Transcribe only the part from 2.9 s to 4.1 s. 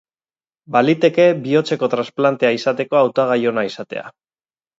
hautagai ona izatea.